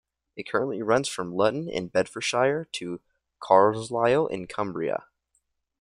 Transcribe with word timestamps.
It 0.35 0.49
currently 0.49 0.81
runs 0.81 1.07
from 1.07 1.35
Luton 1.35 1.69
in 1.69 1.89
Bedfordshire 1.89 2.65
to 2.71 3.01
Carlisle 3.39 4.25
in 4.31 4.47
Cumbria. 4.47 5.05